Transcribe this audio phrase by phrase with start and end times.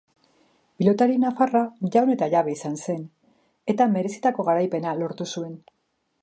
[0.79, 1.61] Pilotari nafarra
[1.95, 3.05] jaun eta jabe izan zen,
[3.75, 5.55] eta merezitako garaipena lortu zuen.